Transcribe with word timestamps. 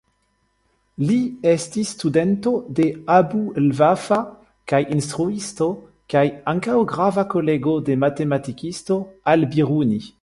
Li 1.09 1.17
estis 1.49 1.91
studento 1.97 2.53
de 2.79 2.87
Abu'l-Vafa 3.17 4.19
kaj 4.73 4.79
instruisto 4.97 5.69
kaj 6.15 6.25
ankaŭ 6.55 6.79
grava 6.95 7.27
kolego 7.37 7.77
de 7.91 7.99
matematikisto, 8.07 8.99
Al-Biruni. 9.37 10.03